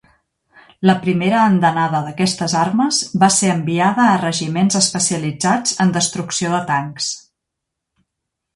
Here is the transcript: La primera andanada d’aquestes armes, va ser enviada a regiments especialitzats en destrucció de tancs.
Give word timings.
La 0.89 0.93
primera 1.01 1.41
andanada 1.49 1.99
d’aquestes 2.07 2.55
armes, 2.61 3.01
va 3.25 3.29
ser 3.37 3.51
enviada 3.57 4.07
a 4.13 4.17
regiments 4.23 4.81
especialitzats 4.81 5.79
en 5.87 5.95
destrucció 6.01 6.53
de 6.57 6.65
tancs. 6.73 7.13